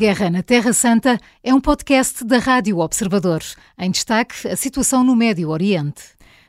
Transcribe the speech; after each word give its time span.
Guerra 0.00 0.30
na 0.30 0.42
Terra 0.42 0.72
Santa 0.72 1.20
é 1.44 1.52
um 1.52 1.60
podcast 1.60 2.24
da 2.24 2.38
Rádio 2.38 2.78
Observador. 2.78 3.42
Em 3.78 3.90
destaque, 3.90 4.48
a 4.48 4.56
situação 4.56 5.04
no 5.04 5.14
Médio 5.14 5.50
Oriente. 5.50 6.02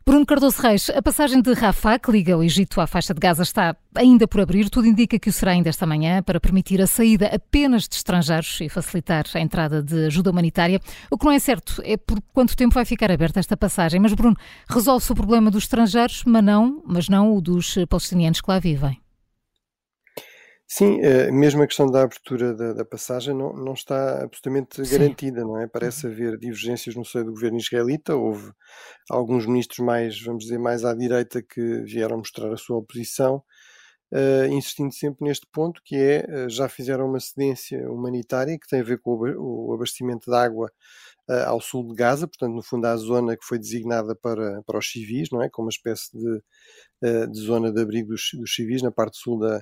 Bruno 0.06 0.26
Cardoso 0.26 0.62
Reis, 0.62 0.90
a 0.90 1.02
passagem 1.02 1.42
de 1.42 1.52
Rafah, 1.52 2.00
que 2.00 2.10
liga 2.10 2.38
o 2.38 2.42
Egito 2.42 2.80
à 2.80 2.88
faixa 2.88 3.14
de 3.14 3.20
Gaza, 3.20 3.44
está 3.44 3.76
ainda 3.94 4.26
por 4.26 4.40
abrir. 4.40 4.70
Tudo 4.70 4.88
indica 4.88 5.20
que 5.20 5.28
o 5.28 5.34
será 5.34 5.52
ainda 5.52 5.68
esta 5.68 5.86
manhã 5.86 6.24
para 6.24 6.40
permitir 6.40 6.82
a 6.82 6.88
saída 6.88 7.26
apenas 7.28 7.90
de 7.90 7.96
estrangeiros 7.96 8.62
e 8.62 8.70
facilitar 8.70 9.26
a 9.34 9.40
entrada 9.42 9.84
de 9.84 10.06
ajuda 10.06 10.32
humanitária. 10.32 10.80
O 11.10 11.18
que 11.18 11.26
não 11.26 11.34
é 11.34 11.40
certo 11.40 11.82
é 11.84 11.98
por 11.98 12.22
quanto 12.32 12.56
tempo 12.56 12.74
vai 12.74 12.86
ficar 12.86 13.12
aberta 13.12 13.42
esta 13.42 13.58
passagem. 13.58 14.00
Mas, 14.00 14.14
Bruno, 14.14 14.38
resolve-se 14.70 15.12
o 15.12 15.16
problema 15.16 15.52
dos 15.52 15.66
estrangeiros, 15.66 16.24
mas 16.26 16.42
não, 16.42 16.82
mas 16.88 17.10
não 17.10 17.36
o 17.36 17.42
dos 17.42 17.76
palestinianos 17.90 18.40
que 18.40 18.50
lá 18.50 18.60
vivem. 18.60 18.98
Sim, 20.74 21.02
eh, 21.02 21.30
mesmo 21.32 21.62
a 21.62 21.68
questão 21.68 21.92
da 21.92 22.02
abertura 22.02 22.54
da, 22.56 22.72
da 22.72 22.86
passagem 22.86 23.36
não, 23.36 23.52
não 23.52 23.74
está 23.74 24.24
absolutamente 24.24 24.86
Sim. 24.86 24.98
garantida, 24.98 25.42
não 25.42 25.60
é? 25.60 25.68
Parece 25.68 26.08
uhum. 26.08 26.14
haver 26.14 26.38
divergências 26.38 26.96
no 26.96 27.04
seio 27.04 27.26
do 27.26 27.34
governo 27.34 27.58
israelita. 27.58 28.16
Houve 28.16 28.54
alguns 29.10 29.46
ministros 29.46 29.80
mais, 29.80 30.22
vamos 30.22 30.46
dizer, 30.46 30.58
mais 30.58 30.86
à 30.86 30.94
direita 30.94 31.44
que 31.44 31.82
vieram 31.84 32.20
mostrar 32.20 32.54
a 32.54 32.56
sua 32.56 32.78
oposição, 32.78 33.44
uh, 34.14 34.46
insistindo 34.50 34.94
sempre 34.94 35.26
neste 35.28 35.46
ponto, 35.52 35.82
que 35.84 35.98
é, 35.98 36.46
uh, 36.46 36.50
já 36.50 36.70
fizeram 36.70 37.06
uma 37.06 37.20
cedência 37.20 37.92
humanitária 37.92 38.58
que 38.58 38.66
tem 38.66 38.80
a 38.80 38.84
ver 38.84 39.02
com 39.02 39.12
o, 39.12 39.74
abastecimento 39.74 40.32
de 40.32 40.38
água 40.38 40.72
ao 41.46 41.62
sul 41.62 41.88
de 41.88 41.96
Gaza, 41.96 42.28
portanto, 42.28 42.54
no 42.54 42.64
fundo, 42.64 42.86
à 42.86 42.96
zona 42.98 43.38
que 43.38 43.46
foi 43.46 43.58
designada 43.58 44.16
para, 44.16 44.62
para 44.64 44.78
os 44.78 44.92
civis, 44.92 45.30
não 45.32 45.42
é? 45.42 45.50
Como 45.50 45.68
uma 45.68 45.72
espécie 45.72 46.10
de, 46.12 47.28
de 47.28 47.40
zona 47.40 47.72
de 47.72 47.82
abrigo 47.82 48.10
dos, 48.10 48.30
dos 48.34 48.54
civis 48.54 48.82
na 48.82 48.92
parte 48.92 49.18
sul 49.18 49.40
da, 49.40 49.58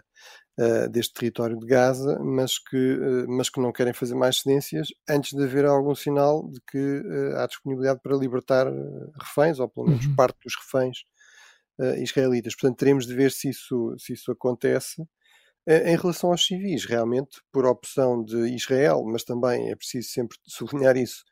uh, 0.60 0.90
deste 0.90 1.14
território 1.14 1.58
de 1.60 1.66
Gaza, 1.66 2.18
mas 2.20 2.58
que, 2.58 2.98
mas 3.28 3.50
que 3.50 3.60
não 3.60 3.72
querem 3.72 3.94
fazer 3.94 4.16
mais 4.16 4.42
cedências 4.42 4.88
antes 5.08 5.38
de 5.38 5.44
haver 5.44 5.66
algum 5.66 5.94
sinal 5.96 6.50
de 6.50 6.60
que 6.72 7.04
há 7.36 7.46
disponibilidade 7.46 8.00
para 8.02 8.18
libertar 8.18 8.68
reféns, 9.22 9.60
ou 9.60 9.70
pelo 9.70 9.88
menos 9.88 10.06
uhum. 10.06 10.16
parte 10.16 10.38
dos 10.44 10.56
reféns 10.56 10.98
israelitas. 12.02 12.56
Portanto, 12.56 12.78
teremos 12.78 13.06
de 13.06 13.16
ver 13.16 13.32
se 13.32 13.50
isso, 13.50 13.96
se 13.98 14.14
isso 14.14 14.32
acontece. 14.32 15.04
Em 15.68 15.96
relação 15.96 16.32
aos 16.32 16.46
civis, 16.46 16.86
realmente, 16.86 17.42
por 17.52 17.66
opção 17.66 18.24
de 18.24 18.56
Israel, 18.56 19.04
mas 19.06 19.24
também 19.24 19.70
é 19.70 19.76
preciso 19.76 20.10
sempre 20.10 20.36
sublinhar 20.48 20.98
isso, 20.98 21.24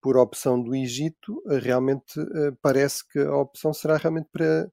por 0.00 0.16
opção 0.16 0.62
do 0.62 0.74
Egito, 0.74 1.42
realmente 1.60 2.14
parece 2.62 3.06
que 3.08 3.18
a 3.18 3.36
opção 3.36 3.72
será 3.72 3.96
realmente 3.96 4.28
para 4.32 4.70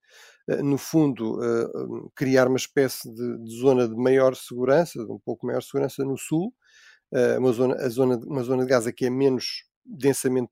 eh, 0.47 0.61
no 0.61 0.77
fundo, 0.77 1.39
eh, 1.43 2.09
criar 2.15 2.47
uma 2.47 2.57
espécie 2.57 3.09
de, 3.13 3.37
de, 3.39 3.59
zona 3.59 3.87
de 3.87 3.95
maior 3.95 4.35
segurança, 4.35 5.03
de 5.03 5.11
um 5.11 5.19
pouco 5.19 5.45
maior 5.45 5.61
segurança 5.61 6.03
no 6.03 6.17
sul, 6.17 6.53
eh, 7.13 7.37
uma 7.37 7.51
zona, 7.53 7.75
a 7.75 7.89
zona, 7.89 8.17
uma 8.17 8.43
zona 8.43 8.63
de 8.63 8.69
Gaza 8.69 8.91
que 8.91 9.05
é 9.05 9.09
menos 9.09 9.65
densamente 9.85 10.51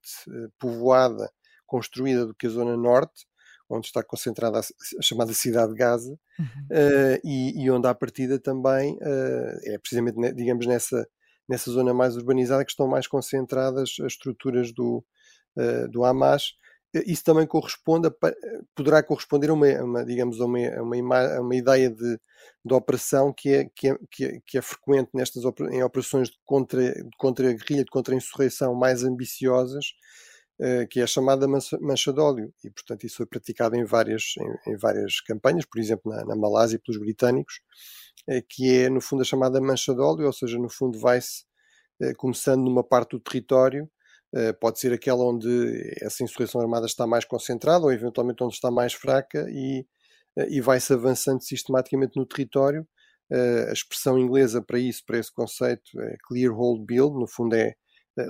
povoada, 0.59 1.31
construída 1.65 2.25
do 2.25 2.35
que 2.35 2.47
a 2.47 2.49
zona 2.49 2.75
norte, 2.77 3.25
onde 3.69 3.87
está 3.87 4.03
concentrada 4.03 4.59
a, 4.59 4.61
a 4.61 5.01
chamada 5.01 5.33
cidade 5.33 5.71
de 5.71 5.77
Gaza, 5.77 6.17
uhum. 6.37 6.67
e, 7.23 7.63
e, 7.63 7.71
onde 7.71 7.87
à 7.87 7.95
partida 7.95 8.37
também 8.37 8.97
é 9.63 9.77
precisamente, 9.77 10.33
digamos, 10.33 10.65
nessa, 10.67 11.07
nessa 11.51 11.69
zona 11.69 11.93
mais 11.93 12.15
urbanizada 12.15 12.65
que 12.65 12.71
estão 12.71 12.87
mais 12.87 13.07
concentradas 13.07 13.95
as 13.99 14.13
estruturas 14.13 14.73
do, 14.73 15.03
do 15.91 16.03
Hamas, 16.03 16.53
isso 17.05 17.23
também 17.23 17.47
corresponde 17.47 18.07
a, 18.07 18.11
poderá 18.75 19.01
corresponder 19.01 19.49
a 19.49 19.53
uma, 19.53 19.67
uma 19.83 20.05
digamos, 20.05 20.41
a 20.41 20.45
uma, 20.45 20.59
a 20.59 20.81
uma, 20.81 21.17
a 21.19 21.55
ideia 21.55 21.89
de, 21.89 22.19
de 22.65 22.73
operação 22.73 23.33
que 23.33 23.49
é, 23.49 23.69
que 23.73 23.89
é, 23.89 23.97
que 24.09 24.25
é, 24.25 24.39
que 24.45 24.57
é 24.57 24.61
frequente 24.61 25.09
nestas 25.13 25.43
em 25.71 25.83
operações 25.83 26.29
de 26.29 26.37
contra, 26.45 26.93
de 26.93 27.17
contra 27.17 27.49
a 27.49 27.53
guerrilha, 27.53 27.85
de 27.85 27.91
contra-insurreição 27.91 28.75
mais 28.75 29.03
ambiciosas, 29.03 29.85
uh, 30.59 30.87
que 30.89 30.99
é 30.99 31.03
a 31.03 31.07
chamada 31.07 31.47
mancha 31.47 32.11
de 32.11 32.19
óleo. 32.19 32.53
E, 32.63 32.69
portanto, 32.69 33.05
isso 33.05 33.17
foi 33.17 33.25
praticado 33.25 33.75
em 33.75 33.85
várias, 33.85 34.33
em, 34.37 34.73
em 34.73 34.77
várias 34.77 35.21
campanhas, 35.21 35.65
por 35.65 35.79
exemplo, 35.79 36.11
na, 36.11 36.25
na 36.25 36.35
Malásia 36.35 36.79
pelos 36.85 36.99
britânicos, 36.99 37.61
uh, 38.29 38.43
que 38.49 38.83
é, 38.83 38.89
no 38.89 38.99
fundo, 38.99 39.21
a 39.21 39.25
chamada 39.25 39.61
mancha 39.61 39.93
de 39.93 40.01
óleo, 40.01 40.25
ou 40.25 40.33
seja, 40.33 40.57
no 40.57 40.69
fundo, 40.69 40.99
vai-se 40.99 41.43
uh, 41.43 41.50
começando 42.17 42.63
numa 42.63 42.83
parte 42.83 43.11
do 43.11 43.19
território 43.19 43.89
eh, 44.33 44.53
pode 44.53 44.79
ser 44.79 44.93
aquela 44.93 45.23
onde 45.25 45.49
essa 46.01 46.23
insurreição 46.23 46.61
armada 46.61 46.85
está 46.85 47.05
mais 47.05 47.25
concentrada 47.25 47.83
ou 47.83 47.91
eventualmente 47.91 48.43
onde 48.43 48.53
está 48.53 48.71
mais 48.71 48.93
fraca 48.93 49.45
e, 49.49 49.85
eh, 50.37 50.47
e 50.49 50.61
vai-se 50.61 50.93
avançando 50.93 51.41
sistematicamente 51.41 52.17
no 52.17 52.25
território. 52.25 52.87
Eh, 53.29 53.67
a 53.69 53.73
expressão 53.73 54.17
inglesa 54.17 54.61
para 54.61 54.79
isso, 54.79 55.03
para 55.05 55.17
esse 55.17 55.33
conceito, 55.33 55.99
é 55.99 56.15
clear 56.27 56.53
hold 56.53 56.85
build, 56.85 57.17
no 57.17 57.27
fundo 57.27 57.55
é 57.55 57.73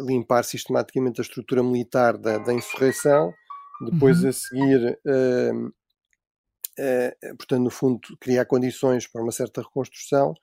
limpar 0.08 0.44
sistematicamente 0.44 1.22
a 1.22 1.24
estrutura 1.24 1.64
militar 1.64 2.18
da, 2.18 2.38
da 2.38 2.54
insurreição, 2.54 3.34
depois 3.92 4.24
uhum. 4.24 4.30
a 4.30 4.34
seguir 4.34 5.00
eh, 5.08 5.52
portanto, 7.38 7.64
no 7.64 7.70
fundo, 7.70 8.00
criar 8.20 8.46
condições 8.46 9.08
para 9.08 9.22
uma 9.22 9.32
certa 9.32 9.62
reconstrução 9.62 10.34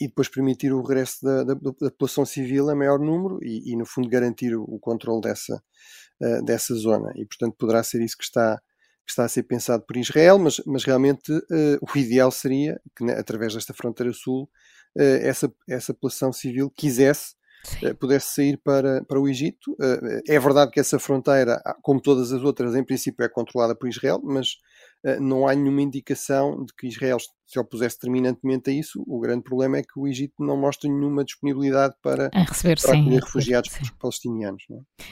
e 0.00 0.08
depois 0.08 0.28
permitir 0.28 0.72
o 0.72 0.80
regresso 0.80 1.24
da, 1.24 1.44
da, 1.44 1.54
da 1.54 1.90
população 1.90 2.24
civil 2.24 2.68
a 2.70 2.74
maior 2.74 2.98
número 2.98 3.38
e, 3.42 3.72
e, 3.72 3.76
no 3.76 3.86
fundo, 3.86 4.08
garantir 4.08 4.54
o, 4.56 4.62
o 4.62 4.78
controle 4.78 5.20
dessa, 5.20 5.62
dessa 6.44 6.74
zona. 6.74 7.12
E, 7.16 7.24
portanto, 7.26 7.54
poderá 7.58 7.82
ser 7.82 8.02
isso 8.02 8.16
que 8.16 8.24
está, 8.24 8.60
que 9.06 9.12
está 9.12 9.24
a 9.24 9.28
ser 9.28 9.44
pensado 9.44 9.84
por 9.86 9.96
Israel, 9.96 10.38
mas, 10.38 10.60
mas 10.66 10.84
realmente 10.84 11.30
uh, 11.32 11.78
o 11.80 11.98
ideal 11.98 12.30
seria 12.30 12.80
que, 12.96 13.04
né, 13.04 13.14
através 13.14 13.54
desta 13.54 13.72
fronteira 13.72 14.12
sul, 14.12 14.44
uh, 14.96 15.00
essa, 15.22 15.52
essa 15.68 15.94
população 15.94 16.32
civil 16.32 16.70
quisesse 16.70 17.36
pudesse 17.98 18.34
sair 18.34 18.56
para, 18.58 19.04
para 19.04 19.20
o 19.20 19.28
Egito. 19.28 19.76
É 20.28 20.38
verdade 20.38 20.70
que 20.70 20.78
essa 20.78 21.00
fronteira, 21.00 21.60
como 21.82 22.00
todas 22.00 22.32
as 22.32 22.42
outras, 22.42 22.76
em 22.76 22.84
princípio 22.84 23.24
é 23.24 23.28
controlada 23.28 23.74
por 23.74 23.88
Israel, 23.88 24.20
mas 24.22 24.50
eh, 24.50 24.54
não 25.20 25.46
há 25.46 25.54
nenhuma 25.54 25.82
indicação 25.82 26.64
de 26.64 26.72
que 26.74 26.88
Israel 26.88 27.18
se 27.46 27.60
opusesse 27.60 27.98
terminantemente 27.98 28.70
a 28.70 28.72
isso. 28.72 29.02
O 29.06 29.20
grande 29.20 29.42
problema 29.42 29.78
é 29.78 29.82
que 29.82 29.96
o 29.98 30.08
Egito 30.08 30.34
não 30.40 30.56
mostra 30.56 30.90
nenhuma 30.90 31.24
disponibilidade 31.24 31.94
para, 32.02 32.28
receber, 32.34 32.80
para 32.80 32.92
sim, 32.92 33.08
refugiados 33.10 33.70
sim. 33.70 33.84
palestinianos. 34.00 34.64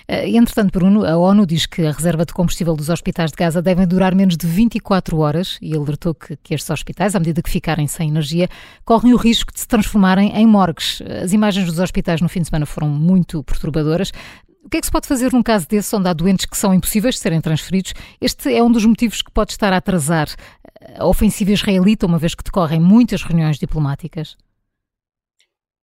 É? 0.08 0.28
Entretanto, 0.30 0.72
Bruno, 0.72 1.04
a 1.04 1.16
ONU 1.16 1.46
diz 1.46 1.64
que 1.66 1.86
a 1.86 1.92
reserva 1.92 2.26
de 2.26 2.34
combustível 2.34 2.74
dos 2.74 2.88
hospitais 2.88 3.30
de 3.30 3.36
Gaza 3.36 3.62
devem 3.62 3.86
durar 3.86 4.14
menos 4.14 4.36
de 4.36 4.46
24 4.46 5.16
horas 5.16 5.58
e 5.62 5.76
alertou 5.76 6.12
que, 6.12 6.36
que 6.36 6.54
estes 6.54 6.68
hospitais, 6.70 7.14
à 7.14 7.20
medida 7.20 7.40
que 7.40 7.50
ficarem 7.50 7.86
sem 7.86 8.08
energia, 8.08 8.48
correm 8.84 9.14
o 9.14 9.16
risco 9.16 9.52
de 9.52 9.60
se 9.60 9.68
transformarem 9.68 10.34
em 10.36 10.46
morgues. 10.46 11.00
As 11.22 11.32
imagens 11.32 11.66
dos 11.66 11.78
hospitais 11.78 12.20
no 12.20 12.28
fim 12.28 12.40
de 12.40 12.48
semana 12.48 12.66
foram 12.66 12.88
muito 12.88 13.44
perturbadoras. 13.44 14.10
O 14.64 14.70
que 14.70 14.78
é 14.78 14.80
que 14.80 14.86
se 14.86 14.92
pode 14.92 15.06
fazer 15.06 15.30
num 15.30 15.42
caso 15.42 15.68
desse, 15.68 15.94
onde 15.94 16.08
há 16.08 16.14
doentes 16.14 16.46
que 16.46 16.56
são 16.56 16.72
impossíveis 16.72 17.16
de 17.16 17.20
serem 17.20 17.38
transferidos? 17.38 17.92
Este 18.18 18.54
é 18.54 18.62
um 18.62 18.72
dos 18.72 18.86
motivos 18.86 19.20
que 19.20 19.30
pode 19.30 19.52
estar 19.52 19.70
a 19.74 19.76
atrasar 19.76 20.26
a 20.96 21.06
ofensiva 21.06 21.50
israelita, 21.50 22.06
uma 22.06 22.18
vez 22.18 22.34
que 22.34 22.42
decorrem 22.42 22.80
muitas 22.80 23.22
reuniões 23.22 23.58
diplomáticas. 23.58 24.38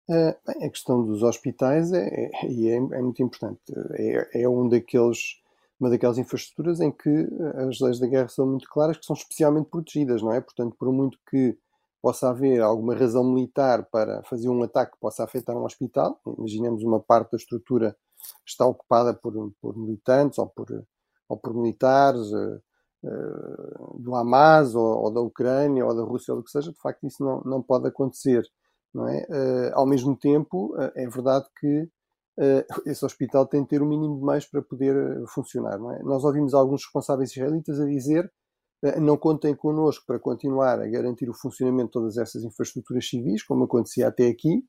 Bem, 0.09 0.65
a 0.65 0.69
questão 0.69 1.03
dos 1.03 1.21
hospitais 1.21 1.93
é, 1.93 2.07
é, 2.07 2.31
é, 2.43 2.75
é 2.75 3.01
muito 3.01 3.21
importante. 3.21 3.61
É, 3.93 4.41
é, 4.41 4.49
um 4.49 4.67
daqueles, 4.67 5.39
uma 5.79 5.91
daquelas 5.91 6.17
infraestruturas 6.17 6.81
em 6.81 6.91
que 6.91 7.27
as 7.67 7.79
leis 7.79 7.99
da 7.99 8.07
guerra 8.07 8.29
são 8.29 8.47
muito 8.47 8.67
claras, 8.67 8.97
que 8.97 9.05
são 9.05 9.15
especialmente 9.15 9.69
protegidas, 9.69 10.23
não 10.23 10.33
é? 10.33 10.41
Portanto, 10.41 10.75
por 10.77 10.91
muito 10.91 11.19
que 11.29 11.55
possa 12.01 12.29
haver 12.29 12.61
alguma 12.61 12.95
razão 12.95 13.23
militar 13.23 13.85
para 13.91 14.23
fazer 14.23 14.49
um 14.49 14.63
ataque 14.63 14.93
que 14.93 14.99
possa 14.99 15.23
afetar 15.23 15.55
um 15.55 15.65
hospital, 15.65 16.19
imaginemos 16.35 16.83
uma 16.83 16.99
parte 16.99 17.33
da 17.33 17.37
estrutura 17.37 17.95
está 18.45 18.65
ocupada 18.65 19.13
por, 19.13 19.33
por 19.61 19.77
militantes 19.77 20.37
ou 20.39 20.47
por, 20.47 20.67
ou 21.29 21.37
por 21.37 21.53
militares 21.53 22.31
uh, 22.31 22.61
uh, 23.03 23.99
do 23.99 24.15
Hamas 24.15 24.75
ou, 24.75 25.03
ou, 25.03 25.11
da 25.11 25.21
Ucrânia 25.21 25.85
ou 25.85 25.95
da 25.95 26.03
Rússia 26.03 26.33
ou 26.33 26.39
do 26.39 26.43
que 26.43 26.51
seja, 26.51 26.71
de 26.71 26.79
facto 26.79 27.05
isso 27.05 27.23
não, 27.23 27.41
não 27.41 27.61
pode 27.61 27.87
acontecer. 27.87 28.43
Não 28.93 29.07
é? 29.07 29.25
Uh, 29.29 29.71
ao 29.73 29.85
mesmo 29.85 30.17
tempo, 30.17 30.75
é 30.95 31.07
verdade 31.07 31.45
que 31.59 31.89
esse 32.85 33.05
hospital 33.05 33.45
tem 33.45 33.61
de 33.61 33.67
ter 33.67 33.81
o 33.81 33.85
mínimo 33.85 34.17
de 34.17 34.25
meios 34.25 34.45
para 34.47 34.61
poder 34.61 34.95
funcionar. 35.27 35.77
Não 35.77 35.91
é? 35.91 36.01
Nós 36.01 36.23
ouvimos 36.23 36.53
alguns 36.53 36.83
responsáveis 36.83 37.31
israelitas 37.31 37.79
a 37.79 37.85
dizer 37.85 38.31
não 38.99 39.15
contem 39.15 39.55
connosco 39.55 40.03
para 40.07 40.19
continuar 40.19 40.79
a 40.79 40.87
garantir 40.87 41.29
o 41.29 41.33
funcionamento 41.33 41.87
de 41.87 41.91
todas 41.91 42.17
essas 42.17 42.43
infraestruturas 42.43 43.07
civis, 43.07 43.43
como 43.43 43.65
acontecia 43.65 44.07
até 44.07 44.27
aqui, 44.27 44.57
uh, 44.57 44.61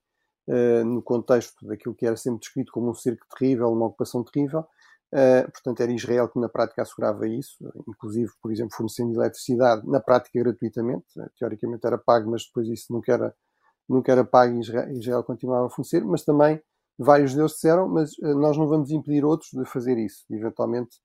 no 0.84 1.02
contexto 1.02 1.66
daquilo 1.66 1.94
que 1.94 2.06
era 2.06 2.16
sempre 2.16 2.40
descrito 2.40 2.72
como 2.72 2.90
um 2.90 2.94
cerco 2.94 3.24
terrível, 3.28 3.70
uma 3.72 3.86
ocupação 3.86 4.24
terrível. 4.24 4.66
Uh, 5.12 5.44
portanto, 5.52 5.80
era 5.82 5.92
Israel 5.92 6.26
que 6.26 6.40
na 6.40 6.48
prática 6.48 6.80
assegurava 6.80 7.28
isso, 7.28 7.58
inclusive, 7.86 8.32
por 8.40 8.50
exemplo, 8.50 8.74
fornecendo 8.74 9.20
eletricidade, 9.20 9.86
na 9.86 10.00
prática 10.00 10.38
gratuitamente, 10.42 11.04
teoricamente 11.38 11.86
era 11.86 11.98
pago, 11.98 12.30
mas 12.30 12.46
depois 12.46 12.66
isso 12.68 12.90
nunca 12.90 13.12
era, 13.12 13.34
nunca 13.86 14.10
era 14.10 14.24
pago 14.24 14.56
e 14.56 14.60
Israel, 14.60 15.22
continuava 15.22 15.66
a 15.66 15.70
fornecer, 15.70 16.02
mas 16.02 16.24
também 16.24 16.62
vários 16.98 17.34
deles 17.34 17.52
disseram, 17.52 17.88
mas 17.88 18.12
nós 18.20 18.56
não 18.56 18.66
vamos 18.66 18.90
impedir 18.90 19.22
outros 19.22 19.50
de 19.50 19.66
fazer 19.66 19.98
isso, 19.98 20.24
de 20.30 20.36
eventualmente 20.36 20.96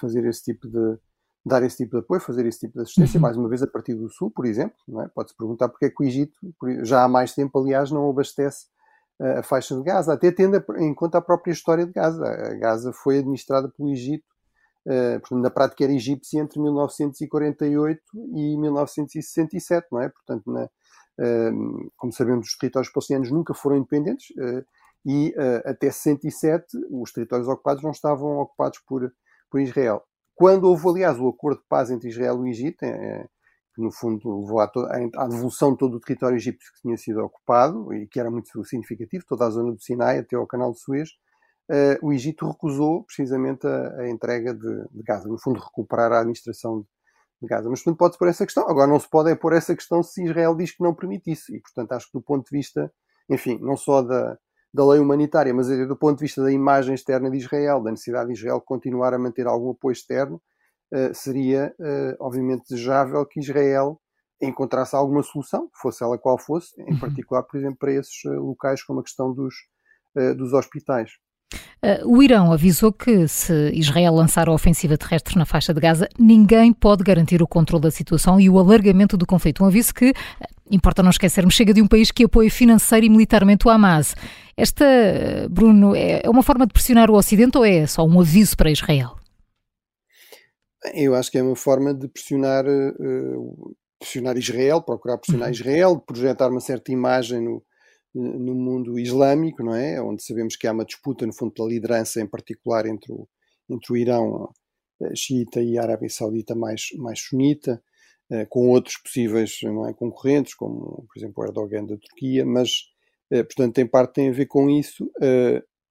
fazer 0.00 0.24
esse 0.24 0.44
tipo 0.44 0.66
de, 0.66 0.98
dar 1.44 1.62
esse 1.62 1.78
tipo 1.78 1.96
de 1.96 2.04
apoio, 2.04 2.20
fazer 2.20 2.46
esse 2.46 2.60
tipo 2.60 2.74
de 2.74 2.82
assistência, 2.82 3.18
uhum. 3.18 3.22
mais 3.22 3.36
uma 3.36 3.48
vez 3.48 3.62
a 3.62 3.66
partir 3.66 3.94
do 3.94 4.08
Sul, 4.08 4.30
por 4.30 4.46
exemplo. 4.46 4.76
É? 5.00 5.08
Pode-se 5.08 5.36
perguntar 5.36 5.68
porque 5.68 5.86
é 5.86 5.90
que 5.90 6.02
o 6.02 6.06
Egito, 6.06 6.38
já 6.82 7.04
há 7.04 7.08
mais 7.08 7.34
tempo, 7.34 7.58
aliás, 7.58 7.90
não 7.90 8.08
abastece 8.08 8.66
a 9.22 9.42
faixa 9.42 9.76
de 9.76 9.82
Gaza, 9.82 10.12
até 10.12 10.32
tendo 10.32 10.62
em 10.78 10.94
conta 10.94 11.18
a 11.18 11.22
própria 11.22 11.52
história 11.52 11.86
de 11.86 11.92
Gaza. 11.92 12.24
A 12.24 12.54
Gaza 12.54 12.92
foi 12.92 13.18
administrada 13.18 13.68
pelo 13.68 13.90
Egito, 13.90 14.26
uh, 14.86 15.20
portanto, 15.20 15.42
na 15.42 15.50
prática 15.50 15.84
era 15.84 15.92
egípcia 15.92 16.40
entre 16.40 16.60
1948 16.60 18.00
e 18.34 18.56
1967, 18.58 19.86
não 19.92 20.00
é? 20.00 20.08
Portanto, 20.08 20.50
na, 20.50 20.64
uh, 20.64 21.92
como 21.96 22.12
sabemos, 22.12 22.48
os 22.48 22.58
territórios 22.58 22.92
palestinianos 22.92 23.30
nunca 23.30 23.54
foram 23.54 23.76
independentes 23.76 24.30
uh, 24.30 24.64
e 25.04 25.34
até 25.64 25.90
67 25.90 26.78
os 26.88 27.12
territórios 27.12 27.48
ocupados 27.48 27.82
não 27.82 27.90
estavam 27.90 28.38
ocupados 28.38 28.78
por, 28.86 29.12
por 29.50 29.60
Israel. 29.60 30.02
Quando 30.34 30.64
houve, 30.64 30.88
aliás, 30.88 31.18
o 31.18 31.28
acordo 31.28 31.60
de 31.60 31.66
paz 31.68 31.90
entre 31.90 32.08
Israel 32.08 32.36
e 32.36 32.40
o 32.40 32.46
Egito, 32.46 32.84
que 33.74 33.82
no 33.82 33.90
fundo 33.90 34.40
levou 34.40 34.60
à, 34.60 34.70
à, 35.16 35.26
devolução 35.26 35.72
de 35.72 35.78
todo 35.78 35.96
o 35.96 36.00
território 36.00 36.36
egípcio 36.36 36.72
que 36.74 36.82
tinha 36.82 36.96
sido 36.96 37.24
ocupado 37.24 37.92
e 37.94 38.06
que 38.06 38.20
era 38.20 38.30
muito 38.30 38.64
significativo, 38.64 39.24
toda 39.26 39.46
a 39.46 39.50
zona 39.50 39.72
do 39.72 39.80
Sinai 39.80 40.18
até 40.18 40.36
ao 40.36 40.46
canal 40.46 40.72
de 40.72 40.80
Suez, 40.80 41.10
uh, 41.70 42.06
o 42.06 42.12
Egito 42.12 42.46
recusou 42.46 43.04
precisamente 43.04 43.66
a, 43.66 44.00
a 44.00 44.10
entrega 44.10 44.54
de, 44.54 44.88
de, 44.90 45.02
Gaza, 45.02 45.28
no 45.28 45.38
fundo 45.38 45.60
recuperar 45.60 46.12
a 46.12 46.20
administração 46.20 46.80
de, 46.80 46.86
de 47.40 47.48
Gaza. 47.48 47.70
Mas 47.70 47.82
portanto 47.82 47.98
pode-se 47.98 48.18
pôr 48.18 48.28
essa 48.28 48.44
questão. 48.44 48.68
Agora 48.68 48.86
não 48.86 49.00
se 49.00 49.08
pode 49.08 49.30
é 49.30 49.34
pôr 49.34 49.54
essa 49.54 49.74
questão 49.74 50.02
se 50.02 50.22
Israel 50.22 50.54
diz 50.54 50.72
que 50.72 50.82
não 50.82 50.94
permite 50.94 51.30
isso. 51.30 51.54
E 51.54 51.60
portanto 51.60 51.92
acho 51.92 52.06
que 52.06 52.18
do 52.18 52.22
ponto 52.22 52.44
de 52.44 52.56
vista, 52.56 52.92
enfim, 53.28 53.58
não 53.60 53.76
só 53.76 54.02
da, 54.02 54.38
da 54.72 54.86
lei 54.86 55.00
humanitária, 55.00 55.52
mas 55.52 55.68
do 55.68 55.96
ponto 55.96 56.18
de 56.18 56.24
vista 56.24 56.42
da 56.42 56.50
imagem 56.50 56.94
externa 56.94 57.30
de 57.30 57.36
Israel, 57.36 57.82
da 57.82 57.90
necessidade 57.90 58.28
de 58.28 58.38
Israel 58.38 58.60
continuar 58.60 59.12
a 59.12 59.18
manter 59.18 59.46
algum 59.46 59.70
apoio 59.70 59.92
externo, 59.92 60.40
uh, 60.92 61.14
seria 61.14 61.74
uh, 61.78 62.16
obviamente 62.18 62.68
desejável 62.70 63.24
que 63.26 63.40
Israel 63.40 64.00
encontrasse 64.40 64.96
alguma 64.96 65.22
solução, 65.22 65.68
fosse 65.74 66.02
ela 66.02 66.18
qual 66.18 66.38
fosse, 66.38 66.80
em 66.80 66.94
uhum. 66.94 66.98
particular, 66.98 67.42
por 67.42 67.58
exemplo, 67.58 67.76
para 67.78 67.92
esses 67.92 68.24
uh, 68.24 68.40
locais 68.40 68.82
como 68.82 69.00
a 69.00 69.04
questão 69.04 69.32
dos, 69.32 69.54
dos 70.36 70.52
hospitais. 70.52 71.12
O 72.04 72.22
Irão 72.22 72.52
avisou 72.52 72.92
que, 72.92 73.26
se 73.26 73.72
Israel 73.74 74.14
lançar 74.14 74.48
a 74.48 74.52
ofensiva 74.52 74.96
terrestre 74.96 75.36
na 75.36 75.44
faixa 75.44 75.74
de 75.74 75.80
Gaza, 75.80 76.08
ninguém 76.16 76.72
pode 76.72 77.02
garantir 77.02 77.42
o 77.42 77.46
controle 77.46 77.82
da 77.82 77.90
situação 77.90 78.38
e 78.38 78.48
o 78.48 78.56
alargamento 78.56 79.16
do 79.16 79.26
conflito. 79.26 79.64
Um 79.64 79.66
aviso 79.66 79.92
que, 79.92 80.12
importa 80.70 81.02
não 81.02 81.10
esquecermos, 81.10 81.54
chega 81.54 81.74
de 81.74 81.82
um 81.82 81.88
país 81.88 82.12
que 82.12 82.22
apoia 82.22 82.48
financeiro 82.48 83.06
e 83.06 83.08
militarmente 83.08 83.66
o 83.66 83.70
Hamas. 83.70 84.14
Esta, 84.56 84.84
Bruno, 85.50 85.96
é 85.96 86.22
uma 86.28 86.44
forma 86.44 86.68
de 86.68 86.72
pressionar 86.72 87.10
o 87.10 87.14
Ocidente 87.14 87.58
ou 87.58 87.64
é 87.64 87.84
só 87.84 88.04
um 88.04 88.20
aviso 88.20 88.56
para 88.56 88.70
Israel? 88.70 89.16
Eu 90.94 91.16
acho 91.16 91.32
que 91.32 91.38
é 91.38 91.42
uma 91.42 91.56
forma 91.56 91.92
de 91.92 92.06
pressionar, 92.06 92.64
pressionar 93.98 94.36
Israel, 94.36 94.82
procurar 94.82 95.18
pressionar 95.18 95.48
uhum. 95.48 95.54
Israel, 95.54 95.96
de 95.96 96.04
projetar 96.04 96.48
uma 96.48 96.60
certa 96.60 96.92
imagem 96.92 97.40
no, 97.40 97.60
no 98.14 98.54
mundo 98.54 98.98
islâmico, 98.98 99.62
não 99.62 99.74
é? 99.74 100.00
Onde 100.00 100.22
sabemos 100.22 100.56
que 100.56 100.66
há 100.66 100.72
uma 100.72 100.84
disputa, 100.84 101.26
no 101.26 101.32
fundo, 101.32 101.52
pela 101.52 101.68
liderança, 101.68 102.20
em 102.20 102.26
particular 102.26 102.86
entre 102.86 103.12
o, 103.12 103.28
entre 103.70 103.92
o 103.92 103.96
Irão 103.96 104.52
uh, 105.00 105.16
xiita 105.16 105.62
e 105.62 105.78
a 105.78 105.82
Arábia 105.82 106.08
Saudita 106.08 106.54
mais, 106.54 106.88
mais 106.98 107.20
sunita, 107.20 107.82
uh, 108.30 108.46
com 108.48 108.68
outros 108.68 108.96
possíveis 108.98 109.58
é, 109.62 109.92
concorrentes, 109.94 110.54
como, 110.54 111.06
por 111.06 111.18
exemplo, 111.18 111.42
o 111.42 111.46
Erdogan 111.46 111.86
da 111.86 111.96
Turquia, 111.96 112.44
mas, 112.44 112.70
portanto, 113.30 113.78
em 113.78 113.86
parte 113.86 114.14
tem 114.14 114.28
a 114.28 114.32
ver 114.32 114.46
com 114.46 114.68
isso. 114.68 115.10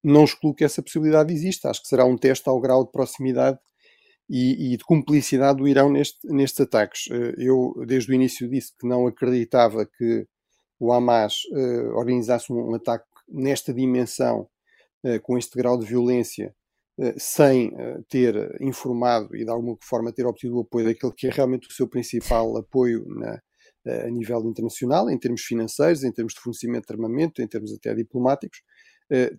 não 0.03 0.23
excluo 0.23 0.53
que 0.53 0.63
essa 0.63 0.81
possibilidade 0.81 1.33
exista. 1.33 1.69
Acho 1.69 1.81
que 1.81 1.87
será 1.87 2.05
um 2.05 2.15
teste 2.15 2.47
ao 2.47 2.59
grau 2.61 2.85
de 2.85 2.91
proximidade 2.91 3.57
e, 4.31 4.73
e, 4.73 4.77
de 4.77 4.83
cumplicidade 4.85 5.57
do 5.57 5.67
Irão 5.67 5.91
neste, 5.91 6.25
nestes 6.25 6.61
ataques. 6.61 7.09
Eh, 7.11 7.35
eu, 7.37 7.73
desde 7.85 8.11
o 8.11 8.15
início, 8.15 8.49
disse 8.49 8.71
que 8.79 8.87
não 8.87 9.05
acreditava 9.05 9.85
que 9.85 10.25
o 10.81 10.91
Hamas 10.91 11.43
uh, 11.51 11.95
organizasse 11.95 12.51
um, 12.51 12.71
um, 12.71 12.73
ataque 12.73 13.05
nesta 13.29 13.71
dimensão, 13.71 14.49
uh, 15.03 15.21
com 15.21 15.37
este 15.37 15.55
grau 15.55 15.77
de 15.77 15.85
violência, 15.85 16.55
uh, 16.97 17.13
sem 17.17 17.71
ter 18.09 18.57
informado 18.59 19.35
e 19.35 19.45
de 19.45 19.51
alguma 19.51 19.77
forma 19.79 20.11
ter 20.11 20.25
obtido 20.25 20.57
o 20.57 20.61
apoio 20.61 20.87
daquele 20.87 21.13
que 21.13 21.27
é 21.27 21.29
realmente 21.29 21.69
o 21.69 21.71
seu 21.71 21.87
principal 21.87 22.57
apoio 22.57 23.05
na, 23.07 23.39
a 23.85 24.09
nível 24.09 24.43
internacional, 24.49 25.07
em 25.07 25.19
termos 25.19 25.41
financeiros, 25.43 26.03
em 26.03 26.11
termos 26.11 26.33
de 26.33 26.39
fornecimento 26.39 26.87
de 26.87 26.93
armamento, 26.93 27.43
em 27.43 27.47
termos 27.47 27.71
até 27.73 27.93
diplomáticos. 27.93 28.61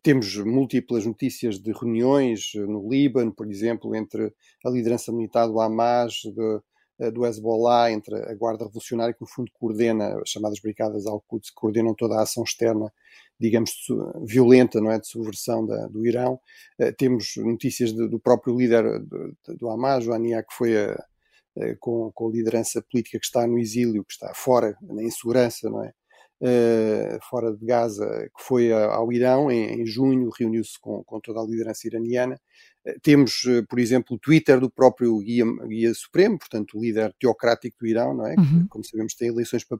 Temos 0.02 0.36
múltiplas 0.36 1.06
notícias 1.06 1.58
de 1.58 1.72
reuniões 1.72 2.50
no 2.54 2.88
Líbano, 2.90 3.32
por 3.32 3.50
exemplo, 3.50 3.94
entre 3.96 4.32
a 4.64 4.68
liderança 4.68 5.10
militar 5.10 5.46
do 5.46 5.58
Hamas, 5.58 6.12
de, 6.24 6.60
do 7.10 7.26
Hezbollah, 7.26 7.90
entre 7.90 8.14
a 8.14 8.34
Guarda 8.34 8.64
Revolucionária, 8.64 9.14
que 9.14 9.20
no 9.20 9.26
fundo 9.26 9.50
coordena 9.52 10.20
as 10.20 10.28
chamadas 10.28 10.60
Brigadas 10.60 11.06
Al-Quds, 11.06 11.50
que 11.50 11.56
coordenam 11.56 11.94
toda 11.94 12.16
a 12.16 12.22
ação 12.22 12.44
externa, 12.44 12.92
digamos, 13.40 13.72
violenta, 14.24 14.80
não 14.80 14.90
é, 14.90 14.98
de 14.98 15.08
subversão 15.08 15.66
da, 15.66 15.86
do 15.88 16.06
Irão. 16.06 16.38
temos 16.96 17.34
notícias 17.36 17.92
de, 17.92 18.08
do 18.08 18.20
próprio 18.20 18.56
líder 18.56 19.00
do, 19.00 19.36
do 19.58 19.68
Hamas, 19.68 20.06
o 20.06 20.12
Ania, 20.12 20.42
que 20.42 20.54
foi 20.54 20.76
a, 20.76 20.92
a, 20.92 21.76
com, 21.80 22.12
com 22.12 22.28
a 22.28 22.32
liderança 22.32 22.82
política 22.82 23.18
que 23.18 23.26
está 23.26 23.46
no 23.46 23.58
exílio, 23.58 24.04
que 24.04 24.12
está 24.12 24.32
fora, 24.34 24.76
na 24.82 25.02
insegurança, 25.02 25.68
não 25.68 25.82
é? 25.82 25.92
uh, 26.42 27.18
fora 27.28 27.52
de 27.52 27.64
Gaza, 27.64 28.06
que 28.36 28.42
foi 28.42 28.72
ao 28.72 29.12
Irão 29.12 29.50
em, 29.50 29.80
em 29.80 29.86
junho, 29.86 30.30
reuniu-se 30.36 30.78
com, 30.80 31.02
com, 31.04 31.20
toda 31.20 31.40
a 31.40 31.44
liderança 31.44 31.86
iraniana. 31.86 32.40
Uh, 32.86 32.98
temos, 33.02 33.44
uh, 33.44 33.66
por 33.68 33.78
exemplo, 33.78 34.16
o 34.16 34.18
Twitter 34.18 34.60
do 34.60 34.70
próprio 34.70 35.18
guia, 35.18 35.44
guia, 35.66 35.94
Supremo, 35.94 36.38
portanto, 36.38 36.76
o 36.76 36.80
líder 36.82 37.14
teocrático 37.18 37.76
do 37.80 37.86
Irão, 37.86 38.14
não 38.14 38.26
é? 38.26 38.34
Uhum. 38.36 38.62
Que, 38.62 38.68
como 38.68 38.84
sabemos, 38.84 39.14
tem 39.14 39.28
eleições 39.28 39.64
para, 39.64 39.78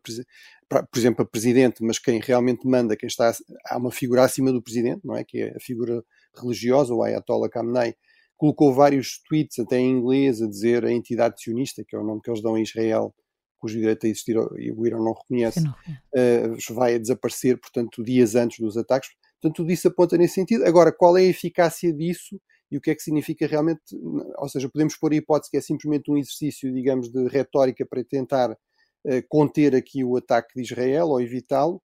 para, 0.68 0.82
por 0.84 0.98
exemplo, 0.98 1.16
para 1.16 1.24
presidente, 1.24 1.82
mas 1.82 1.98
quem 1.98 2.20
realmente 2.20 2.66
manda, 2.66 2.96
quem 2.96 3.06
está, 3.06 3.32
há 3.66 3.78
uma 3.78 3.90
figura 3.90 4.24
acima 4.24 4.52
do 4.52 4.62
presidente, 4.62 5.00
não 5.04 5.16
é? 5.16 5.24
Que 5.24 5.42
é 5.42 5.56
a 5.56 5.60
figura 5.60 6.02
religiosa, 6.34 6.94
o 6.94 7.02
Ayatollah 7.02 7.48
Khamenei, 7.48 7.94
colocou 8.36 8.74
vários 8.74 9.22
tweets, 9.28 9.58
até 9.58 9.78
em 9.78 9.90
inglês, 9.90 10.42
a 10.42 10.48
dizer 10.48 10.84
a 10.84 10.92
entidade 10.92 11.40
sionista, 11.40 11.84
que 11.86 11.94
é 11.94 11.98
o 11.98 12.04
nome 12.04 12.20
que 12.20 12.30
eles 12.30 12.42
dão 12.42 12.56
a 12.56 12.60
Israel, 12.60 13.14
cujo 13.62 13.78
direito 13.78 14.04
a 14.04 14.08
existir 14.08 14.36
e 14.58 14.72
o 14.72 14.84
Irão 14.84 15.04
não 15.04 15.12
reconhece, 15.12 15.60
não. 15.60 15.72
Uh, 15.72 16.74
vai 16.74 16.98
desaparecer, 16.98 17.56
portanto, 17.60 18.02
dias 18.02 18.34
antes 18.34 18.58
dos 18.58 18.76
ataques. 18.76 19.10
Portanto, 19.40 19.56
tudo 19.58 19.70
isso 19.70 19.86
aponta 19.86 20.16
nesse 20.16 20.34
sentido. 20.34 20.64
Agora, 20.64 20.92
qual 20.92 21.16
é 21.16 21.20
a 21.20 21.26
eficácia 21.26 21.92
disso 21.92 22.40
e 22.72 22.78
o 22.78 22.80
que 22.80 22.90
é 22.90 22.94
que 22.94 23.02
significa 23.02 23.46
realmente? 23.46 23.82
Ou 24.38 24.48
seja, 24.48 24.66
podemos 24.66 24.96
pôr 24.96 25.12
a 25.12 25.16
hipótese 25.16 25.50
que 25.50 25.58
é 25.58 25.60
simplesmente 25.60 26.10
um 26.10 26.16
exercício, 26.16 26.72
digamos, 26.72 27.10
de 27.10 27.28
retórica 27.28 27.84
para 27.84 28.02
tentar 28.02 28.50
uh, 28.50 29.22
conter 29.28 29.76
aqui 29.76 30.02
o 30.02 30.16
ataque 30.16 30.54
de 30.56 30.62
Israel 30.62 31.08
ou 31.08 31.20
evitá-lo. 31.20 31.82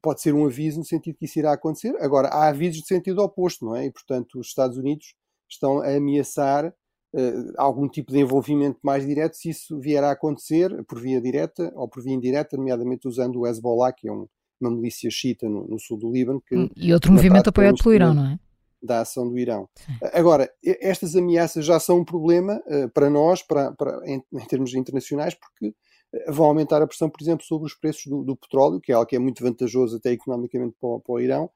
Pode 0.00 0.22
ser 0.22 0.32
um 0.32 0.46
aviso 0.46 0.78
no 0.78 0.86
sentido 0.86 1.18
que 1.18 1.26
isso 1.26 1.38
irá 1.38 1.52
acontecer. 1.52 1.94
Agora, 2.00 2.28
há 2.28 2.48
avisos 2.48 2.80
de 2.80 2.86
sentido 2.86 3.20
oposto, 3.20 3.66
não 3.66 3.76
é? 3.76 3.84
E, 3.84 3.90
portanto, 3.92 4.38
os 4.38 4.46
Estados 4.46 4.78
Unidos 4.78 5.14
estão 5.50 5.82
a 5.82 5.94
ameaçar 5.94 6.66
uh, 6.66 7.52
algum 7.58 7.86
tipo 7.86 8.10
de 8.10 8.20
envolvimento 8.20 8.78
mais 8.82 9.06
direto, 9.06 9.36
se 9.36 9.50
isso 9.50 9.78
vier 9.78 10.02
a 10.02 10.12
acontecer 10.12 10.82
por 10.84 10.98
via 10.98 11.20
direta 11.20 11.70
ou 11.74 11.86
por 11.86 12.02
via 12.02 12.14
indireta, 12.14 12.56
nomeadamente 12.56 13.06
usando 13.06 13.40
o 13.40 13.46
Hezbollah, 13.46 13.92
que 13.92 14.08
é 14.08 14.12
um, 14.12 14.26
uma 14.58 14.70
milícia 14.70 15.10
xiita 15.10 15.46
no, 15.46 15.68
no, 15.68 15.78
sul 15.78 15.98
do 15.98 16.10
Líbano. 16.10 16.40
Que, 16.40 16.56
hum, 16.56 16.70
e 16.74 16.90
outro 16.94 17.12
movimento 17.12 17.50
apoiado 17.50 17.76
pelo 17.82 17.94
Irão, 17.94 18.14
não 18.14 18.26
é? 18.28 18.38
Da 18.82 19.00
ação 19.00 19.28
do 19.28 19.38
Irão. 19.38 19.68
Agora, 20.12 20.50
estas 20.64 21.14
ameaças 21.14 21.64
já 21.64 21.78
são 21.78 22.00
um 22.00 22.04
problema 22.04 22.60
uh, 22.66 22.88
para 22.90 23.08
nós, 23.08 23.42
para, 23.42 23.72
para 23.72 24.00
em, 24.04 24.22
em, 24.32 24.46
termos 24.46 24.74
internacionais, 24.74 25.34
porque 25.34 25.74
eh, 26.12 26.32
vão 26.32 26.46
aumentar 26.46 26.82
a 26.82 26.86
pressão, 26.86 27.08
por 27.08 27.22
exemplo, 27.22 27.46
sobre 27.46 27.66
os 27.66 27.74
preços 27.74 28.06
do, 28.06 28.24
do, 28.24 28.36
petróleo, 28.36 28.80
que 28.80 28.90
é 28.90 28.94
algo 28.94 29.06
que 29.06 29.14
é 29.14 29.18
muito 29.18 29.42
vantajoso 29.42 29.96
até 29.96 30.10
economicamente 30.10 30.74
para, 30.80 30.98
para 30.98 31.12
o 31.14 31.20
Irão, 31.20 31.48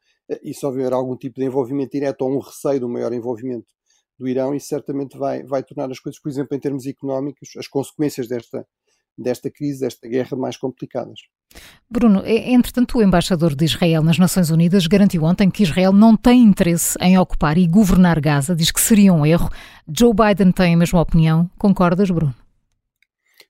e 0.42 0.54
se 0.54 0.64
houver 0.64 0.92
algum 0.92 1.16
tipo 1.16 1.40
de 1.40 1.46
envolvimento 1.46 1.92
direto 1.92 2.22
ou 2.22 2.30
um 2.30 2.38
receio 2.38 2.80
do 2.80 2.88
maior 2.88 3.12
envolvimento 3.12 3.66
do 4.18 4.26
Irão, 4.26 4.54
isso 4.54 4.68
certamente 4.68 5.16
vai, 5.16 5.42
vai 5.44 5.62
tornar 5.62 5.90
as 5.90 6.00
coisas, 6.00 6.20
por 6.20 6.28
exemplo, 6.28 6.56
em 6.56 6.60
termos 6.60 6.86
económicos, 6.86 7.50
as 7.56 7.68
consequências 7.68 8.28
desta, 8.28 8.66
desta 9.16 9.50
crise, 9.50 9.80
desta 9.80 10.08
guerra, 10.08 10.36
mais 10.36 10.56
complicadas. 10.56 11.20
Bruno, 11.88 12.22
entretanto, 12.26 12.98
o 12.98 13.02
embaixador 13.02 13.54
de 13.54 13.64
Israel 13.64 14.02
nas 14.02 14.18
Nações 14.18 14.50
Unidas 14.50 14.86
garantiu 14.86 15.22
ontem 15.22 15.50
que 15.50 15.62
Israel 15.62 15.92
não 15.92 16.16
tem 16.16 16.42
interesse 16.42 16.98
em 17.00 17.18
ocupar 17.18 17.56
e 17.56 17.66
governar 17.66 18.20
Gaza, 18.20 18.54
diz 18.54 18.70
que 18.70 18.80
seria 18.80 19.12
um 19.12 19.24
erro. 19.24 19.48
Joe 19.88 20.12
Biden 20.12 20.52
tem 20.52 20.74
a 20.74 20.76
mesma 20.76 21.00
opinião. 21.00 21.48
Concordas, 21.56 22.10
Bruno? 22.10 22.34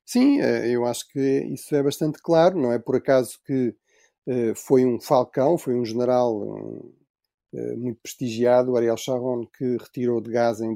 Sim, 0.05 0.41
eh, 0.41 0.71
eu 0.71 0.85
acho 0.87 1.09
que 1.09 1.21
isso 1.53 1.75
é 1.75 1.83
bastante 1.83 2.21
claro. 2.23 2.61
Não 2.61 2.73
é 2.73 2.79
por 2.79 2.97
acaso 2.97 3.39
que 3.45 3.75
eh, 4.27 4.53
foi 4.55 4.85
um 4.85 5.01
falcão, 5.01 5.59
foi 5.59 5.75
um 5.75 5.85
general, 5.85 6.43
eh, 7.53 7.77
muito 7.77 8.01
prestigiado, 8.03 8.77
Ariel 8.77 8.97
Sharon, 8.97 9.47
que 9.47 9.77
retirou 9.79 10.21
de 10.21 10.31
Gaza 10.31 10.65
em 10.65 10.75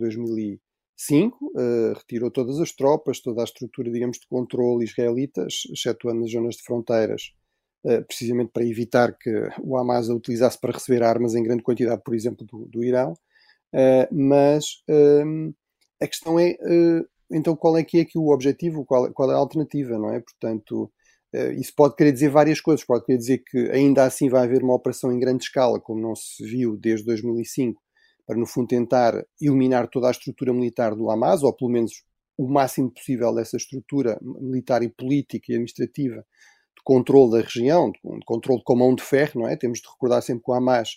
2005, 1.09 1.47
uh, 1.47 1.95
retirou 1.95 2.31
todas 2.31 2.61
as 2.61 2.73
tropas, 2.73 3.21
toda 3.21 3.41
a 3.41 3.45
estrutura, 3.45 3.91
digamos, 3.91 4.19
de 4.19 4.27
controle 4.27 4.85
israelita, 4.85 5.47
excetuando 5.73 6.25
as 6.25 6.31
zonas 6.31 6.57
de 6.57 6.63
fronteiras, 6.63 7.33
uh, 7.85 8.05
precisamente 8.05 8.51
para 8.53 8.65
evitar 8.65 9.17
que 9.17 9.31
o 9.63 9.77
Hamas 9.77 10.11
a 10.11 10.15
utilizasse 10.15 10.61
para 10.61 10.73
receber 10.73 11.03
armas 11.03 11.35
em 11.35 11.43
grande 11.43 11.63
quantidade, 11.63 12.03
por 12.05 12.15
exemplo, 12.15 12.47
do, 12.47 12.67
do 12.67 12.85
Irão. 12.85 13.15
mas 14.11 14.83
ehm, 14.89 15.53
a 16.03 16.07
questão 16.07 16.39
é, 16.41 16.57
então, 17.31 17.55
qual 17.57 17.77
é 17.79 17.85
que 17.85 17.99
é 17.99 18.03
aqui 18.03 18.19
o 18.19 18.31
objetivo, 18.33 18.85
qual, 18.85 19.13
qual 19.13 19.31
é 19.31 19.35
a 19.35 19.39
alternativa, 19.39 19.99
não 19.99 20.13
é? 20.13 20.21
Portanto, 20.21 20.91
Uh, 21.33 21.53
isso 21.53 21.73
pode 21.77 21.95
querer 21.95 22.13
dizer 22.13 22.29
várias 22.29 22.61
coisas. 22.61 22.85
Pode 22.85 23.05
querer 23.05 23.19
dizer 23.19 23.39
que 23.39 23.71
ainda 23.71 24.05
assim 24.05 24.29
vai 24.29 24.45
haver 24.45 24.63
uma 24.63 24.75
operação 24.75 25.13
em 25.13 25.19
grande 25.19 25.45
escala, 25.45 25.81
como 25.81 26.01
não 26.01 26.15
se 26.15 26.45
viu 26.45 26.77
desde 26.77 27.07
2005, 27.07 27.81
para 28.31 28.39
no 28.39 28.47
fundo 28.47 28.69
tentar 28.69 29.27
eliminar 29.43 29.89
toda 29.89 30.07
a 30.07 30.13
estrutura 30.13 30.55
militar 30.55 30.95
do 30.95 31.11
Hamas, 31.11 31.43
ou 31.43 31.53
pelo 31.53 31.69
menos 31.69 32.05
o 32.39 32.47
máximo 32.49 32.89
possível 32.89 33.35
dessa 33.35 33.57
estrutura 33.57 34.21
militar 34.23 34.85
e 34.85 34.89
política 34.89 35.47
e 35.51 35.55
administrativa 35.57 36.25
de 36.77 36.83
controle 36.85 37.33
da 37.33 37.41
região, 37.41 37.91
de 37.91 38.25
controle 38.25 38.63
com 38.65 38.77
mão 38.77 38.95
de 38.95 39.03
ferro, 39.03 39.41
não 39.41 39.49
é? 39.49 39.57
Temos 39.57 39.81
de 39.81 39.89
recordar 39.89 40.23
sempre 40.23 40.45
que 40.45 40.51
o 40.53 40.55
Hamas 40.55 40.91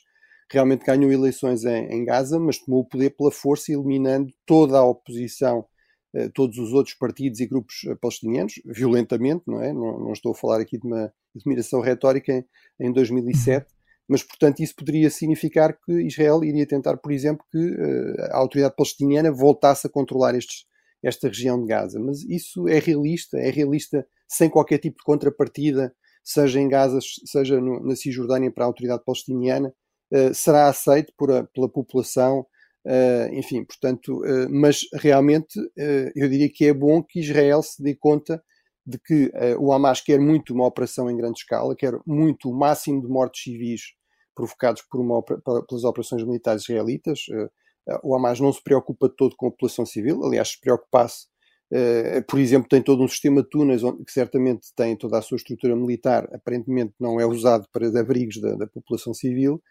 realmente 0.47 0.85
ganhou 0.85 1.11
eleições 1.11 1.65
em, 1.65 1.87
em 1.87 2.05
Gaza, 2.05 2.39
mas 2.39 2.59
tomou 2.59 2.81
o 2.81 2.87
poder 2.87 3.09
pela 3.17 3.31
força, 3.31 3.73
eliminando 3.73 4.31
toda 4.45 4.77
a 4.77 4.85
oposição 4.85 5.65
eh, 6.13 6.29
todos 6.29 6.59
os 6.59 6.71
outros 6.71 6.93
partidos 6.93 7.39
e 7.39 7.47
grupos 7.47 7.77
eh, 7.87 7.95
palestinianos, 7.95 8.61
violentamente, 8.63 9.41
não 9.47 9.59
é? 9.59 9.73
Não, 9.73 9.99
não 9.99 10.13
estou 10.13 10.33
a 10.33 10.35
falar 10.35 10.61
aqui 10.61 10.77
de 10.77 10.85
uma 10.85 11.11
admiração 11.35 11.81
retórica 11.81 12.31
em, 12.31 12.45
em 12.79 12.91
2007, 12.93 13.72
mas, 14.07 14.23
portanto, 14.23 14.59
isso 14.59 14.75
poderia 14.75 15.09
significar 15.09 15.77
que 15.79 15.91
Israel 16.05 16.43
iria 16.43 16.67
tentar, 16.67 16.97
por 16.97 17.11
exemplo, 17.11 17.45
que 17.51 17.57
uh, 17.57 18.21
a 18.31 18.37
autoridade 18.37 18.75
palestiniana 18.75 19.31
voltasse 19.31 19.87
a 19.87 19.89
controlar 19.89 20.35
estes, 20.35 20.65
esta 21.01 21.27
região 21.27 21.59
de 21.61 21.67
Gaza. 21.67 21.99
Mas 21.99 22.23
isso 22.23 22.67
é 22.67 22.79
realista, 22.79 23.37
é 23.37 23.49
realista 23.49 24.05
sem 24.27 24.49
qualquer 24.49 24.79
tipo 24.79 24.97
de 24.97 25.03
contrapartida, 25.03 25.93
seja 26.23 26.59
em 26.59 26.67
Gaza, 26.67 26.99
seja 27.25 27.59
no, 27.59 27.85
na 27.85 27.95
Cisjordânia 27.95 28.51
para 28.51 28.65
a 28.65 28.67
autoridade 28.67 29.03
palestiniana, 29.05 29.73
uh, 30.11 30.33
será 30.33 30.67
aceito 30.67 31.13
a, 31.31 31.43
pela 31.43 31.69
população 31.69 32.45
Uh, 32.85 33.33
enfim, 33.33 33.63
portanto, 33.63 34.21
uh, 34.25 34.49
mas 34.49 34.81
realmente 34.95 35.57
eu 36.13 36.27
diria 36.27 36.49
que 36.49 36.65
é 36.65 36.73
bom 36.73 37.01
que 37.01 37.21
Israel 37.21 37.63
se 37.63 37.81
dê 37.81 37.95
conta 37.95 38.43
de 38.85 38.99
que 38.99 39.31
o 39.59 39.71
Hamas 39.71 40.01
quer 40.01 40.19
muito 40.19 40.53
uma 40.53 40.65
operação 40.65 41.09
em 41.09 41.17
grande 41.17 41.39
escala, 41.39 41.75
quer 41.75 41.97
muito 42.05 42.49
o 42.49 42.57
máximo 42.57 43.01
de 43.01 43.07
mortes 43.07 43.43
civis 43.43 43.81
provocados 44.35 44.81
por 44.89 44.99
uma, 44.99 45.21
pelas 45.23 45.83
operações 45.83 46.23
militares 46.23 46.63
israelitas. 46.63 47.21
o 48.03 48.15
Hamas 48.15 48.39
não 48.39 48.51
se 48.51 48.61
preocupa 48.61 49.07
todo 49.09 49.35
com 49.37 49.47
a 49.47 49.51
população 49.51 49.85
civil, 49.85 50.23
aliás, 50.23 50.49
se 50.49 50.59
preocupasse, 50.59 51.27
por 52.27 52.39
exemplo, 52.39 52.67
tem 52.67 52.81
todo 52.81 53.03
um 53.03 53.07
sistema 53.07 53.41
de 53.41 53.49
túneis 53.49 53.81
que 54.05 54.11
certamente 54.11 54.67
tem 54.75 54.95
toda 54.97 55.17
a 55.17 55.21
sua 55.21 55.37
estrutura 55.37 55.75
militar, 55.75 56.27
aparentemente 56.33 56.93
não 56.99 57.19
é 57.19 57.25
usado 57.25 57.67
para 57.71 57.87
abrigos 57.99 58.41
da, 58.41 58.55
da 58.55 58.67
população 58.67 59.13
civil, 59.13 59.61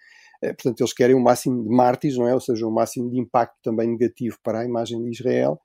portanto, 0.40 0.80
eles 0.80 0.92
querem 0.92 1.14
o 1.14 1.20
máximo 1.20 1.62
de 1.62 1.68
mártires, 1.68 2.16
não 2.16 2.26
é? 2.26 2.34
Ou 2.34 2.40
seja, 2.40 2.66
o 2.66 2.70
máximo 2.70 3.10
de 3.10 3.18
impacto 3.20 3.56
também 3.62 3.88
negativo 3.88 4.36
para 4.42 4.60
a 4.60 4.64
imagem 4.64 5.00
de 5.02 5.10
Israel. 5.10 5.60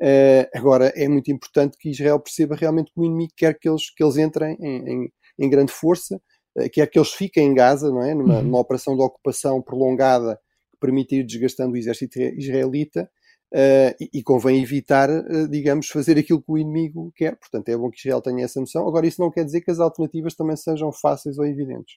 Uh, 0.00 0.48
agora, 0.54 0.92
é 0.96 1.06
muito 1.08 1.30
importante 1.30 1.76
que 1.78 1.90
Israel 1.90 2.18
perceba 2.18 2.56
realmente 2.56 2.92
que 2.92 3.00
o 3.00 3.04
inimigo 3.04 3.32
quer 3.36 3.58
que 3.58 3.68
eles, 3.68 3.90
que 3.94 4.02
eles 4.02 4.16
entrem 4.16 4.56
em, 4.60 4.88
em, 4.88 5.12
em 5.38 5.50
grande 5.50 5.72
força, 5.72 6.20
uh, 6.56 6.70
quer 6.72 6.86
que 6.88 6.98
eles 6.98 7.12
fiquem 7.12 7.46
em 7.46 7.54
Gaza, 7.54 7.90
não 7.90 8.02
é? 8.02 8.14
Numa, 8.14 8.36
uhum. 8.36 8.42
numa 8.42 8.60
operação 8.60 8.96
de 8.96 9.02
ocupação 9.02 9.62
prolongada 9.62 10.38
que 10.72 10.78
permita 10.80 11.14
ir 11.14 11.24
desgastando 11.24 11.74
o 11.74 11.76
exército 11.76 12.18
israelita. 12.20 13.08
Uh, 13.54 13.92
e, 14.00 14.08
e, 14.14 14.22
convém 14.22 14.62
evitar, 14.62 15.10
uh, 15.10 15.46
digamos, 15.46 15.86
fazer 15.88 16.16
aquilo 16.16 16.40
que 16.40 16.50
o 16.50 16.56
inimigo 16.56 17.12
quer. 17.14 17.36
Portanto, 17.36 17.68
é 17.68 17.76
bom 17.76 17.90
que 17.90 17.98
Israel 17.98 18.22
tenha 18.22 18.46
essa 18.46 18.58
noção. 18.58 18.88
Agora, 18.88 19.06
isso 19.06 19.20
não 19.20 19.30
quer 19.30 19.44
dizer 19.44 19.60
que 19.60 19.70
as 19.70 19.78
alternativas 19.78 20.34
também 20.34 20.56
sejam 20.56 20.90
fáceis 20.90 21.36
ou 21.36 21.44
evidentes. 21.44 21.96